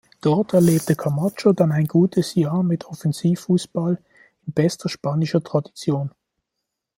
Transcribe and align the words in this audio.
Dort 0.19 0.53
erlebte 0.55 0.95
Camacho 0.95 1.53
dann 1.53 1.71
ein 1.71 1.85
gutes 1.85 2.33
Jahr 2.33 2.63
mit 2.63 2.85
Offensivfußball 2.85 3.99
in 4.47 4.51
bester 4.53 4.89
spanischer 4.89 5.43
Tradition. 5.43 6.09